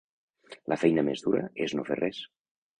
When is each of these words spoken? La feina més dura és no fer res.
La 0.73 0.77
feina 0.85 1.05
més 1.11 1.23
dura 1.27 1.45
és 1.69 1.79
no 1.81 1.87
fer 1.93 2.01
res. 2.03 2.27